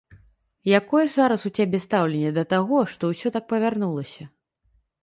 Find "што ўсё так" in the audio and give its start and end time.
2.95-3.43